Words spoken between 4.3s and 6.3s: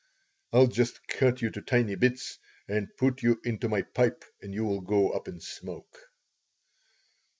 and you'll go up in smoke."